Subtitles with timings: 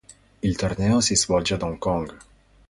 [0.41, 2.15] Il torneo si svolge ad Hong Kong.